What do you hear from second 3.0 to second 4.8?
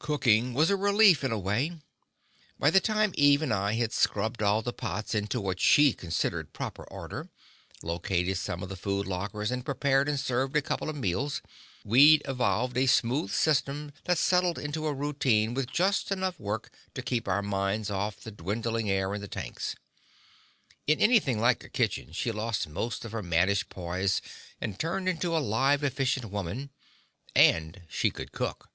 Eve and I had scrubbed all the